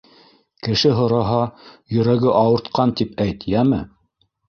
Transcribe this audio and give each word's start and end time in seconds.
Кеше 0.67 0.93
һораһа, 1.01 1.43
йөрәге 1.99 2.35
ауыртҡан, 2.43 2.97
тип 2.99 3.25
әйт, 3.31 3.51
йәме! 3.57 3.89